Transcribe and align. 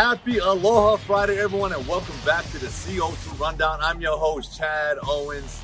Happy 0.00 0.38
Aloha 0.38 0.96
Friday, 0.96 1.38
everyone, 1.38 1.74
and 1.74 1.86
welcome 1.86 2.14
back 2.24 2.42
to 2.52 2.58
the 2.58 2.68
CO2 2.68 3.38
Rundown. 3.38 3.80
I'm 3.82 4.00
your 4.00 4.16
host, 4.16 4.56
Chad 4.56 4.96
Owens. 5.06 5.60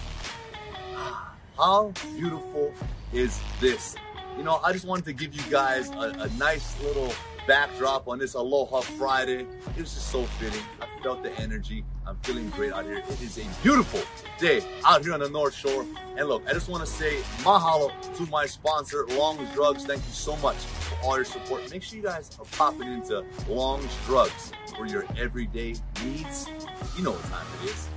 How 1.56 1.90
beautiful 2.14 2.70
is 3.14 3.40
this? 3.60 3.96
You 4.36 4.44
know, 4.44 4.60
I 4.62 4.74
just 4.74 4.84
wanted 4.84 5.06
to 5.06 5.14
give 5.14 5.34
you 5.34 5.40
guys 5.50 5.88
a, 5.88 6.14
a 6.20 6.28
nice 6.36 6.78
little 6.82 7.10
backdrop 7.46 8.08
on 8.08 8.18
this 8.18 8.34
Aloha 8.34 8.82
Friday. 8.82 9.46
It 9.74 9.80
was 9.80 9.94
just 9.94 10.08
so 10.08 10.24
fitting. 10.24 10.60
Felt 11.06 11.22
the 11.22 11.40
energy. 11.40 11.84
I'm 12.04 12.16
feeling 12.24 12.50
great 12.50 12.72
out 12.72 12.84
here. 12.84 12.96
It 12.96 13.22
is 13.22 13.38
a 13.38 13.44
beautiful 13.62 14.00
day 14.40 14.60
out 14.84 15.04
here 15.04 15.14
on 15.14 15.20
the 15.20 15.30
North 15.30 15.54
Shore. 15.54 15.86
And 16.16 16.26
look, 16.26 16.42
I 16.48 16.52
just 16.52 16.68
want 16.68 16.84
to 16.84 16.90
say 16.90 17.18
mahalo 17.44 17.92
to 18.16 18.26
my 18.28 18.44
sponsor, 18.44 19.06
Long's 19.10 19.48
Drugs. 19.54 19.84
Thank 19.84 20.04
you 20.04 20.12
so 20.12 20.34
much 20.38 20.56
for 20.56 20.96
all 21.04 21.14
your 21.14 21.24
support. 21.24 21.70
Make 21.70 21.84
sure 21.84 21.96
you 21.96 22.02
guys 22.02 22.36
are 22.40 22.44
popping 22.56 22.92
into 22.92 23.24
Long's 23.48 23.96
Drugs 24.04 24.50
for 24.76 24.88
your 24.88 25.06
everyday 25.16 25.76
needs. 26.04 26.48
You 26.96 27.04
know 27.04 27.12
what 27.12 27.22
time 27.30 27.46
it 27.62 27.70
is. 27.70 27.88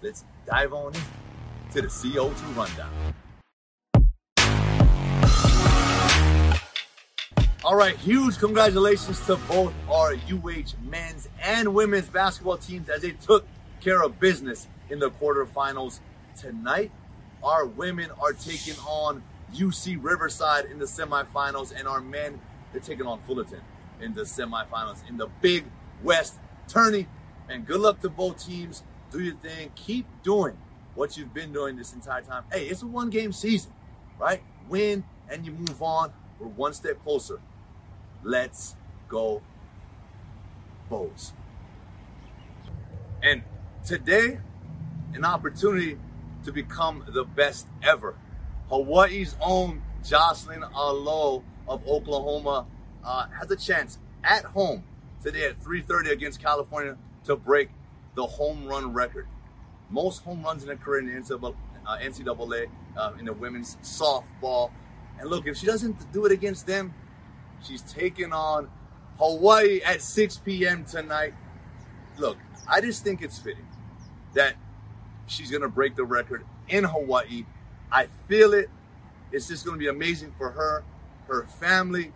Let's 0.00 0.24
dive 0.46 0.72
on 0.72 0.94
in 0.94 1.00
to 1.72 1.82
the 1.82 1.88
CO2 1.88 2.56
Rundown. 2.56 3.14
All 7.72 7.78
right, 7.78 7.96
huge 7.96 8.36
congratulations 8.36 9.18
to 9.24 9.36
both 9.48 9.72
our 9.90 10.12
UH 10.12 10.74
men's 10.84 11.30
and 11.42 11.72
women's 11.72 12.06
basketball 12.06 12.58
teams 12.58 12.90
as 12.90 13.00
they 13.00 13.12
took 13.12 13.46
care 13.80 14.02
of 14.02 14.20
business 14.20 14.68
in 14.90 14.98
the 14.98 15.10
quarterfinals. 15.10 16.00
Tonight, 16.36 16.90
our 17.42 17.64
women 17.64 18.10
are 18.20 18.34
taking 18.34 18.74
on 18.80 19.22
UC 19.54 19.96
Riverside 20.04 20.66
in 20.66 20.78
the 20.78 20.84
semifinals, 20.84 21.72
and 21.74 21.88
our 21.88 22.02
men, 22.02 22.38
they're 22.72 22.82
taking 22.82 23.06
on 23.06 23.20
Fullerton 23.20 23.62
in 24.02 24.12
the 24.12 24.24
semifinals 24.24 25.08
in 25.08 25.16
the 25.16 25.28
Big 25.40 25.64
West 26.02 26.40
tourney. 26.68 27.08
And 27.48 27.66
good 27.66 27.80
luck 27.80 28.00
to 28.02 28.10
both 28.10 28.46
teams. 28.46 28.82
Do 29.10 29.18
your 29.18 29.36
thing. 29.36 29.72
Keep 29.76 30.04
doing 30.22 30.58
what 30.94 31.16
you've 31.16 31.32
been 31.32 31.54
doing 31.54 31.76
this 31.76 31.94
entire 31.94 32.20
time. 32.20 32.44
Hey, 32.52 32.66
it's 32.66 32.82
a 32.82 32.86
one 32.86 33.08
game 33.08 33.32
season, 33.32 33.72
right? 34.20 34.42
Win 34.68 35.04
and 35.30 35.46
you 35.46 35.52
move 35.52 35.80
on. 35.80 36.12
We're 36.38 36.48
one 36.48 36.74
step 36.74 37.02
closer 37.02 37.40
Let's 38.24 38.76
go, 39.08 39.42
Bows. 40.88 41.32
And 43.22 43.42
today, 43.84 44.38
an 45.14 45.24
opportunity 45.24 45.98
to 46.44 46.52
become 46.52 47.04
the 47.08 47.24
best 47.24 47.66
ever. 47.82 48.14
Hawaii's 48.68 49.36
own 49.40 49.82
Jocelyn 50.04 50.64
Alo 50.74 51.42
of 51.68 51.86
Oklahoma 51.86 52.66
uh, 53.04 53.26
has 53.38 53.50
a 53.50 53.56
chance 53.56 53.98
at 54.22 54.44
home 54.44 54.84
today 55.22 55.44
at 55.44 55.60
3:30 55.60 56.10
against 56.10 56.40
California 56.40 56.96
to 57.24 57.36
break 57.36 57.70
the 58.14 58.24
home 58.26 58.66
run 58.66 58.92
record. 58.92 59.26
Most 59.90 60.22
home 60.22 60.42
runs 60.42 60.62
in 60.62 60.70
a 60.70 60.76
career 60.76 61.00
in 61.00 61.06
the 61.06 61.12
NCAA, 61.12 61.54
uh, 62.96 63.00
uh, 63.00 63.12
in 63.18 63.24
the 63.24 63.32
women's 63.32 63.76
softball. 63.82 64.70
And 65.18 65.28
look, 65.28 65.46
if 65.46 65.56
she 65.56 65.66
doesn't 65.66 66.12
do 66.12 66.24
it 66.24 66.32
against 66.32 66.66
them, 66.66 66.94
She's 67.62 67.82
taking 67.82 68.32
on 68.32 68.68
Hawaii 69.18 69.80
at 69.82 70.02
6 70.02 70.38
p.m. 70.38 70.84
tonight. 70.84 71.34
Look, 72.18 72.38
I 72.68 72.80
just 72.80 73.04
think 73.04 73.22
it's 73.22 73.38
fitting 73.38 73.66
that 74.34 74.54
she's 75.26 75.50
going 75.50 75.62
to 75.62 75.68
break 75.68 75.96
the 75.96 76.04
record 76.04 76.44
in 76.68 76.84
Hawaii. 76.84 77.44
I 77.90 78.06
feel 78.28 78.52
it. 78.52 78.68
It's 79.30 79.48
just 79.48 79.64
going 79.64 79.76
to 79.76 79.78
be 79.78 79.88
amazing 79.88 80.34
for 80.36 80.50
her, 80.50 80.84
her 81.28 81.44
family. 81.44 82.12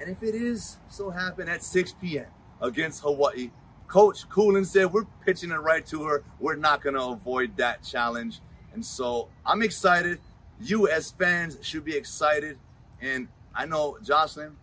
And 0.00 0.08
if 0.08 0.22
it 0.22 0.34
is 0.34 0.78
so 0.88 1.10
happen 1.10 1.48
at 1.48 1.62
6 1.62 1.92
p.m. 2.00 2.26
against 2.60 3.02
Hawaii, 3.02 3.50
Coach 3.88 4.28
Coolen 4.28 4.64
said 4.64 4.92
we're 4.92 5.06
pitching 5.24 5.50
it 5.50 5.56
right 5.56 5.84
to 5.86 6.04
her. 6.04 6.22
We're 6.38 6.56
not 6.56 6.82
going 6.82 6.94
to 6.94 7.02
avoid 7.02 7.56
that 7.56 7.82
challenge. 7.82 8.40
And 8.72 8.84
so 8.84 9.28
I'm 9.44 9.62
excited. 9.62 10.20
You 10.60 10.88
as 10.88 11.10
fans 11.10 11.58
should 11.62 11.84
be 11.84 11.96
excited. 11.96 12.58
And 13.00 13.28
I 13.54 13.66
know 13.66 13.98
Jocelyn, 14.02 14.56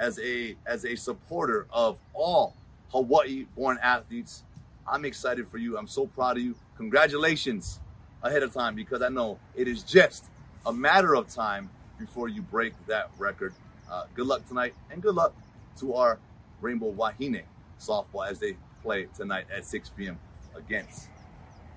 as 0.00 0.18
a 0.18 0.56
as 0.66 0.84
a 0.84 0.96
supporter 0.96 1.66
of 1.70 2.00
all 2.14 2.56
Hawaii 2.90 3.44
born 3.56 3.78
athletes. 3.82 4.42
I'm 4.90 5.04
excited 5.04 5.46
for 5.46 5.58
you. 5.58 5.78
I'm 5.78 5.86
so 5.86 6.06
proud 6.06 6.38
of 6.38 6.42
you. 6.42 6.56
Congratulations 6.76 7.78
ahead 8.22 8.42
of 8.42 8.52
time 8.52 8.74
because 8.74 9.02
I 9.02 9.08
know 9.08 9.38
it 9.54 9.68
is 9.68 9.84
just 9.84 10.24
a 10.66 10.72
matter 10.72 11.14
of 11.14 11.28
time 11.28 11.70
before 11.98 12.28
you 12.28 12.42
break 12.42 12.72
that 12.88 13.10
record. 13.18 13.54
Uh, 13.88 14.04
good 14.14 14.26
luck 14.26 14.48
tonight 14.48 14.74
and 14.90 15.00
good 15.02 15.14
luck 15.14 15.34
to 15.78 15.94
our 15.94 16.18
Rainbow 16.60 16.90
Wahine 16.90 17.42
softball 17.78 18.28
as 18.28 18.38
they 18.40 18.56
play 18.82 19.06
tonight 19.16 19.46
at 19.54 19.64
6 19.64 19.90
p.m. 19.90 20.18
against 20.56 21.08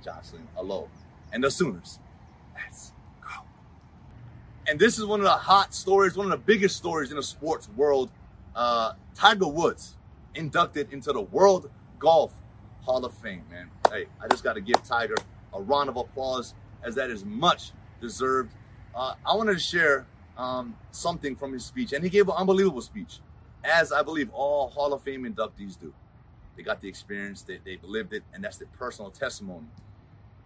Jocelyn 0.03 0.47
Alo 0.57 0.89
and 1.31 1.44
the 1.44 1.51
Sooners. 1.51 2.00
Let's 2.56 2.94
and 4.68 4.79
this 4.79 4.97
is 4.97 5.06
one 5.06 5.19
of 5.19 5.25
the 5.25 5.31
hot 5.31 5.74
stories, 5.74 6.16
one 6.16 6.25
of 6.25 6.31
the 6.31 6.46
biggest 6.46 6.78
stories 6.78 7.12
in 7.12 7.18
the 7.18 7.24
sports 7.24 7.69
world. 7.75 8.09
Uh, 8.56 8.94
Tiger 9.16 9.47
Woods 9.47 9.97
inducted 10.35 10.91
into 10.94 11.12
the 11.12 11.22
World 11.22 11.69
Golf 12.00 12.34
Hall 12.81 13.03
of 13.06 13.13
Fame, 13.16 13.44
man. 13.51 13.69
Hey, 13.91 14.06
I 14.22 14.28
just 14.28 14.44
got 14.44 14.53
to 14.53 14.62
give 14.62 14.84
Tiger 14.84 15.16
a 15.53 15.62
round 15.62 15.90
of 15.90 15.97
applause 15.97 16.53
as 16.84 16.96
that 16.96 17.09
is 17.09 17.25
much 17.25 17.72
deserved. 18.01 18.53
Uh, 18.96 19.16
I 19.25 19.35
wanted 19.35 19.53
to 19.53 19.59
share 19.59 20.06
um, 20.38 20.75
something 20.91 21.35
from 21.35 21.53
his 21.53 21.66
speech, 21.66 21.94
and 21.94 22.03
he 22.03 22.09
gave 22.09 22.28
an 22.28 22.35
unbelievable 22.38 22.81
speech, 22.81 23.19
as 23.63 23.91
I 23.91 24.01
believe 24.01 24.30
all 24.34 24.69
Hall 24.69 24.94
of 24.94 25.01
Fame 25.01 25.24
inductees 25.24 25.80
do. 25.80 25.94
They 26.56 26.63
got 26.63 26.81
the 26.81 26.88
experience, 26.88 27.41
they, 27.41 27.59
they've 27.63 27.84
lived 27.84 28.13
it, 28.13 28.24
and 28.34 28.44
that's 28.44 28.57
the 28.57 28.66
personal 28.68 29.12
testimony. 29.12 29.68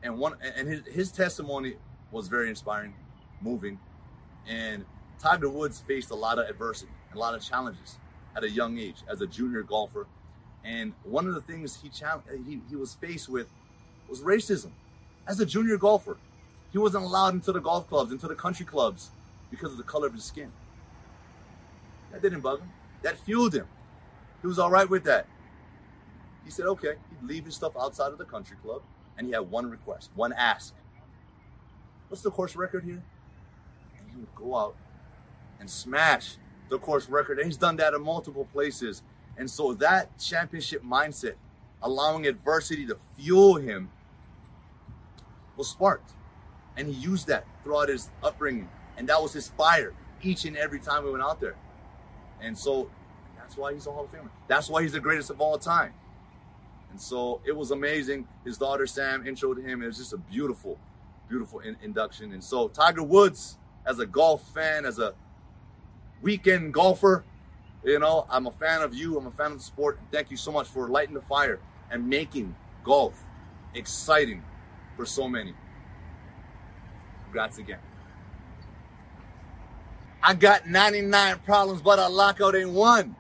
And 0.02 0.18
one, 0.18 0.36
and 0.42 0.68
his, 0.68 0.82
his 0.88 1.12
testimony 1.12 1.76
was 2.12 2.28
very 2.28 2.50
inspiring, 2.50 2.94
moving, 3.42 3.80
and 4.48 4.86
Tiger 5.20 5.50
Woods 5.50 5.80
faced 5.80 6.12
a 6.12 6.16
lot 6.16 6.40
of 6.40 6.48
adversity, 6.48 6.92
and 7.10 7.18
a 7.18 7.20
lot 7.20 7.34
of 7.36 7.42
challenges 7.42 7.98
at 8.36 8.44
a 8.44 8.50
young 8.50 8.78
age 8.78 8.98
as 9.10 9.22
a 9.22 9.28
junior 9.28 9.64
golfer. 9.64 10.08
And 10.64 10.94
one 11.04 11.28
of 11.28 11.34
the 11.34 11.42
things 11.42 11.80
he, 11.82 11.90
he, 12.46 12.62
he 12.70 12.76
was 12.76 12.94
faced 12.94 13.30
with 13.30 13.48
was 14.10 14.22
racism. 14.22 14.72
As 15.28 15.40
a 15.40 15.46
junior 15.46 15.78
golfer, 15.78 16.18
he 16.72 16.78
wasn't 16.78 17.04
allowed 17.04 17.34
into 17.34 17.52
the 17.52 17.60
golf 17.60 17.88
clubs, 17.90 18.12
into 18.12 18.28
the 18.28 18.36
country 18.36 18.66
clubs 18.66 19.10
because 19.50 19.72
of 19.72 19.78
the 19.78 19.84
color 19.84 20.08
of 20.08 20.14
his 20.14 20.24
skin. 20.24 20.52
That 22.12 22.22
didn't 22.22 22.42
bug 22.42 22.60
him. 22.60 22.70
That 23.02 23.18
fueled 23.18 23.54
him. 23.54 23.68
He 24.42 24.48
was 24.48 24.60
all 24.60 24.70
right 24.70 24.90
with 24.90 25.04
that. 25.06 25.26
He 26.46 26.52
said, 26.52 26.66
okay, 26.66 26.96
he'd 27.10 27.28
leave 27.28 27.46
his 27.46 27.56
stuff 27.56 27.74
outside 27.78 28.12
of 28.12 28.18
the 28.18 28.26
country 28.26 28.56
club, 28.64 28.82
and 29.18 29.28
he 29.28 29.34
had 29.34 29.50
one 29.50 29.70
request, 29.70 30.12
one 30.16 30.32
ask. 30.34 30.74
What's 32.08 32.22
the 32.22 32.32
course 32.32 32.56
record 32.56 32.84
here? 32.86 33.04
Go 34.36 34.56
out 34.56 34.76
and 35.60 35.70
smash 35.70 36.38
the 36.70 36.78
course 36.78 37.10
record. 37.10 37.40
And 37.40 37.48
he's 37.48 37.58
done 37.58 37.78
that 37.78 37.94
in 37.94 38.02
multiple 38.02 38.46
places. 38.52 39.02
And 39.38 39.50
so 39.50 39.74
that 39.76 40.18
championship 40.20 40.84
mindset, 40.84 41.34
allowing 41.82 42.26
adversity 42.26 42.86
to 42.88 42.98
fuel 43.18 43.56
him, 43.56 43.90
was 45.56 45.70
sparked. 45.70 46.12
And 46.76 46.88
he 46.88 46.94
used 46.94 47.28
that 47.28 47.46
throughout 47.64 47.90
his 47.90 48.10
upbringing. 48.24 48.70
And 48.98 49.08
that 49.10 49.22
was 49.22 49.34
his 49.34 49.48
fire 49.50 49.94
each 50.22 50.46
and 50.46 50.58
every 50.58 50.80
time 50.80 51.04
we 51.04 51.12
went 51.12 51.24
out 51.24 51.40
there. 51.40 51.56
And 52.42 52.58
so 52.58 52.90
that's 53.38 53.58
why 53.58 53.74
he's 53.74 53.88
a 53.88 53.92
Hall 53.92 54.06
of 54.06 54.12
Famer. 54.12 54.30
That's 54.48 54.70
why 54.70 54.82
he's 54.82 54.92
the 54.92 55.00
greatest 55.00 55.30
of 55.30 55.42
all 55.42 55.58
time. 55.58 55.94
And 56.92 57.02
so 57.02 57.42
it 57.46 57.56
was 57.56 57.72
amazing. 57.72 58.28
His 58.44 58.58
daughter 58.58 58.88
Sam 58.88 59.24
introed 59.24 59.64
him. 59.64 59.82
It 59.84 59.88
was 59.88 59.98
just 59.98 60.14
a 60.14 60.18
beautiful, 60.18 60.80
beautiful 61.30 61.60
in- 61.60 61.78
induction. 61.84 62.32
And 62.34 62.44
so 62.44 62.68
Tiger 62.68 63.04
Woods 63.04 63.58
as 63.88 64.00
a 64.00 64.06
golf 64.06 64.54
fan, 64.54 64.86
as 64.86 65.00
a 65.00 65.14
weekend 66.22 66.74
golfer. 66.74 67.24
You 67.84 68.00
know, 68.00 68.26
I'm 68.30 68.46
a 68.48 68.52
fan 68.52 68.82
of 68.82 68.94
you. 68.94 69.18
I'm 69.18 69.28
a 69.28 69.32
fan 69.32 69.54
of 69.54 69.60
the 69.60 69.64
sport. 69.64 70.00
Thank 70.12 70.30
you 70.30 70.38
so 70.38 70.52
much 70.52 70.68
for 70.68 70.90
lighting 70.90 71.14
the 71.14 71.22
fire 71.22 71.60
and 71.90 72.08
making 72.08 72.56
golf 72.84 73.24
exciting 73.74 74.44
for 74.96 75.06
so 75.06 75.28
many. 75.28 75.54
Congrats 77.24 77.58
again. 77.58 77.80
I 80.22 80.34
got 80.34 80.68
99 80.68 81.40
problems, 81.40 81.82
but 81.82 82.00
a 82.00 82.10
lockout 82.10 82.56
ain't 82.56 82.72
one. 82.72 83.16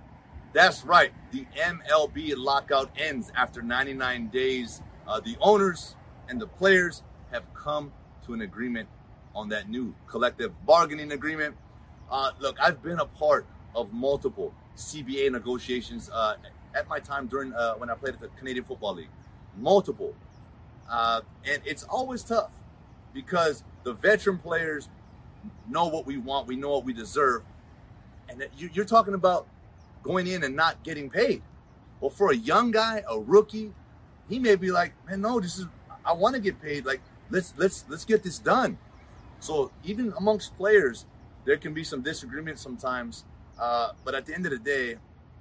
That's 0.53 0.83
right. 0.83 1.13
The 1.31 1.45
MLB 1.55 2.33
lockout 2.35 2.89
ends 2.97 3.31
after 3.35 3.61
99 3.61 4.27
days. 4.29 4.81
Uh, 5.07 5.19
the 5.19 5.37
owners 5.39 5.95
and 6.27 6.41
the 6.41 6.47
players 6.47 7.03
have 7.31 7.53
come 7.53 7.93
to 8.25 8.33
an 8.33 8.41
agreement 8.41 8.89
on 9.37 9.49
that 9.49 9.69
new 9.69 9.93
collective 10.07 10.51
bargaining 10.65 11.11
agreement. 11.11 11.55
Uh, 12.09 12.31
look, 12.39 12.59
I've 12.59 12.81
been 12.81 12.99
a 12.99 13.05
part 13.05 13.45
of 13.75 13.93
multiple 13.93 14.51
CBA 14.75 15.31
negotiations 15.31 16.09
uh, 16.09 16.35
at 16.73 16.89
my 16.89 16.99
time 16.99 17.27
during 17.27 17.53
uh, 17.53 17.75
when 17.75 17.89
I 17.91 17.93
played 17.93 18.15
at 18.15 18.19
the 18.19 18.29
Canadian 18.29 18.65
Football 18.65 18.95
League. 18.95 19.09
Multiple, 19.55 20.15
uh, 20.89 21.21
and 21.45 21.61
it's 21.65 21.83
always 21.83 22.23
tough 22.23 22.51
because 23.13 23.63
the 23.83 23.93
veteran 23.93 24.39
players 24.39 24.89
know 25.69 25.87
what 25.87 26.05
we 26.05 26.17
want, 26.17 26.47
we 26.47 26.55
know 26.55 26.71
what 26.71 26.85
we 26.85 26.93
deserve, 26.93 27.43
and 28.29 28.47
you're 28.57 28.85
talking 28.85 29.13
about 29.13 29.47
going 30.03 30.27
in 30.27 30.43
and 30.43 30.55
not 30.55 30.83
getting 30.83 31.09
paid. 31.09 31.41
But 32.01 32.13
for 32.13 32.31
a 32.31 32.35
young 32.35 32.71
guy, 32.71 33.03
a 33.09 33.19
rookie, 33.19 33.73
he 34.29 34.39
may 34.39 34.55
be 34.55 34.71
like, 34.71 34.93
man, 35.07 35.21
no, 35.21 35.39
this 35.39 35.57
is 35.57 35.67
I 36.05 36.13
want 36.13 36.35
to 36.35 36.41
get 36.41 36.61
paid. 36.61 36.85
Like, 36.85 37.01
let's 37.29 37.53
let's 37.57 37.85
let's 37.89 38.05
get 38.05 38.23
this 38.23 38.39
done. 38.39 38.77
So 39.39 39.71
even 39.83 40.13
amongst 40.17 40.57
players, 40.57 41.05
there 41.45 41.57
can 41.57 41.73
be 41.73 41.83
some 41.83 42.01
disagreement 42.01 42.59
sometimes. 42.59 43.23
Uh, 43.59 43.91
but 44.03 44.13
at 44.15 44.25
the 44.25 44.33
end 44.33 44.45
of 44.45 44.51
the 44.51 44.59
day, 44.59 44.97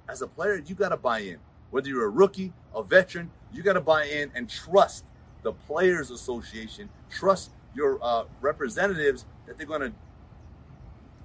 as 0.09 0.21
a 0.21 0.27
player, 0.27 0.61
you 0.65 0.75
got 0.75 0.89
to 0.89 0.97
buy 0.97 1.19
in. 1.19 1.37
Whether 1.69 1.89
you're 1.89 2.05
a 2.05 2.09
rookie, 2.09 2.53
a 2.73 2.81
veteran, 2.81 3.29
you 3.51 3.61
got 3.61 3.73
to 3.73 3.81
buy 3.81 4.05
in 4.05 4.31
and 4.33 4.49
trust 4.49 5.05
the 5.43 5.51
Players 5.51 6.11
Association, 6.11 6.89
trust 7.09 7.51
your 7.75 7.99
uh, 8.01 8.23
representatives 8.41 9.25
that 9.45 9.57
they're 9.57 9.67
going 9.67 9.81
to 9.81 9.91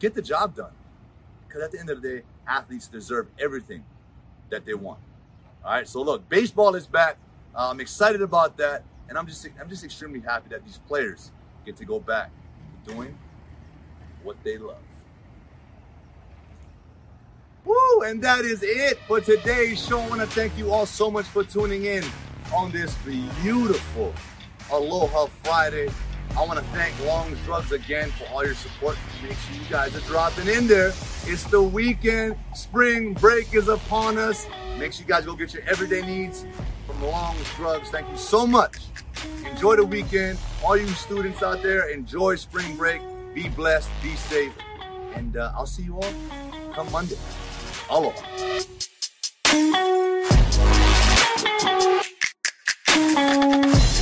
get 0.01 0.15
the 0.15 0.23
job 0.23 0.57
done. 0.57 0.73
Because 1.47 1.63
at 1.63 1.73
the 1.73 1.79
end 1.79 1.91
of 1.91 2.03
the 2.03 2.09
day, 2.09 2.23
athletes 2.47 2.89
deserve 2.89 3.29
everything 3.39 3.85
that 4.51 4.65
they 4.65 4.75
want. 4.75 4.99
All 5.65 5.73
right. 5.73 5.87
So 5.87 6.03
look, 6.03 6.29
baseball 6.29 6.75
is 6.75 6.87
back. 6.87 7.17
Uh, 7.55 7.69
I'm 7.71 7.81
excited 7.81 8.23
about 8.23 8.57
that, 8.57 8.83
and 9.09 9.17
I'm 9.17 9.27
just 9.27 9.47
I'm 9.61 9.69
just 9.69 9.85
extremely 9.85 10.21
happy 10.21 10.49
that 10.51 10.65
these 10.65 10.79
players 10.89 11.31
get 11.65 11.77
to 11.77 11.85
go 11.85 12.01
back 12.01 12.31
doing 12.85 13.17
what 14.23 14.37
they 14.45 14.59
love. 14.59 14.77
Woo! 17.65 18.03
And 18.05 18.23
that 18.23 18.45
is 18.45 18.63
it 18.63 18.99
for 19.07 19.21
today's 19.21 19.85
show. 19.85 20.01
I 20.01 20.09
want 20.09 20.21
to 20.21 20.27
thank 20.27 20.57
you 20.59 20.73
all 20.73 20.87
so 20.87 21.11
much 21.11 21.27
for 21.27 21.45
tuning 21.45 21.85
in 21.85 22.05
on 22.55 22.73
this 22.73 22.97
beautiful 23.43 24.13
Aloha 24.71 25.27
Friday. 25.45 25.89
I 26.37 26.45
want 26.45 26.59
to 26.59 26.65
thank 26.67 26.99
Long's 27.05 27.39
Drugs 27.45 27.73
again 27.73 28.11
for 28.11 28.27
all 28.33 28.45
your 28.45 28.55
support. 28.55 28.97
Make 29.23 29.37
sure 29.37 29.55
you 29.55 29.69
guys 29.71 29.95
are 29.95 30.01
dropping 30.09 30.49
in 30.49 30.67
there. 30.67 30.89
It's 31.25 31.45
the 31.45 31.63
weekend. 31.63 32.37
Spring 32.55 33.13
break 33.15 33.55
is 33.55 33.69
upon 33.69 34.19
us. 34.19 34.47
Make 34.79 34.93
sure 34.93 35.03
you 35.03 35.09
guys 35.09 35.27
go 35.27 35.37
get 35.37 35.53
your 35.53 35.63
everyday 35.65 36.01
needs 36.01 36.47
from 36.87 37.03
Long's 37.03 37.49
Drugs. 37.57 37.91
Thank 37.91 38.11
you 38.11 38.17
so 38.17 38.47
much. 38.47 38.79
Enjoy 39.53 39.77
the 39.77 39.85
weekend. 39.85 40.39
All 40.65 40.77
you 40.77 40.87
students 40.89 41.43
out 41.43 41.63
there, 41.63 41.91
enjoy 41.91 42.37
spring 42.37 42.77
break. 42.77 43.03
Be 43.35 43.49
blessed, 43.49 43.91
be 44.03 44.17
safe, 44.17 44.53
and 45.15 45.37
uh, 45.37 45.53
I'll 45.55 45.67
see 45.67 45.83
you 45.83 45.97
all 45.97 46.15
come 46.73 46.91
Monday. 46.91 47.19
Aloha. 47.91 48.23